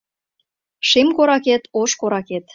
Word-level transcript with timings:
Шем 0.89 1.07
коракет, 1.17 1.63
ош 1.81 1.91
коракет 1.99 2.45